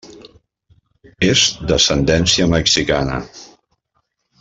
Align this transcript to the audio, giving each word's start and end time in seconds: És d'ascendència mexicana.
És 1.27 1.43
d'ascendència 1.73 2.51
mexicana. 2.57 3.23